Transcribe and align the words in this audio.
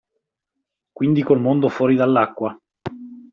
Quindi 0.91 1.21
col 1.21 1.39
mondo 1.41 1.69
fuori 1.69 1.95
dall'acqua. 1.95 2.59